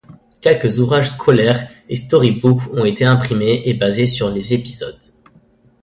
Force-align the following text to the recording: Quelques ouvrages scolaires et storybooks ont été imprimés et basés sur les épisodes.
Quelques 0.41 0.79
ouvrages 0.79 1.11
scolaires 1.11 1.69
et 1.87 1.95
storybooks 1.95 2.73
ont 2.73 2.85
été 2.85 3.05
imprimés 3.05 3.61
et 3.65 3.75
basés 3.75 4.07
sur 4.07 4.31
les 4.31 4.55
épisodes. 4.55 4.97